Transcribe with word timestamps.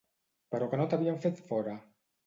Però 0.55 0.69
que 0.71 0.79
no 0.81 0.89
t'havien 0.95 1.23
fet 1.27 1.47
fora? 1.53 1.81